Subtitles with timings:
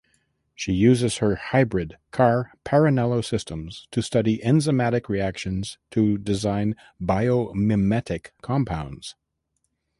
[0.55, 9.13] She uses her hybrid Car–Parrinello systems to study enzymatic reactions to design biomimetic compounds.